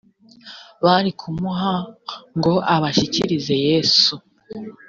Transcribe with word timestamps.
bari 0.83 1.11
kumuha 1.19 1.73
ngo 2.37 2.53
abashyikirize 2.75 3.55
yesu 3.67 4.13